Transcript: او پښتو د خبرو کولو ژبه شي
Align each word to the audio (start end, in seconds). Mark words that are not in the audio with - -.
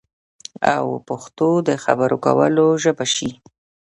او 0.75 0.85
پښتو 1.07 1.49
د 1.67 1.69
خبرو 1.83 2.17
کولو 2.25 2.67
ژبه 2.83 3.05
شي 3.15 3.29